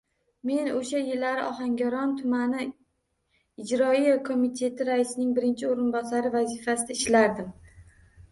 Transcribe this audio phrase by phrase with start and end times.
[0.49, 2.63] Men oʻsha yillari Ohangaron tumani
[3.65, 7.53] ijroiya komiteti raisining birinchi oʻrinbosari vazifasida ishlardim.